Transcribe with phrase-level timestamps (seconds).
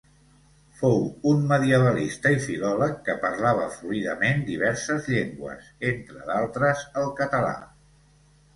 [0.77, 1.01] Fou
[1.31, 7.57] un medievalista i filòleg que parlava fluidament diverses llengües, entre d'altres el català.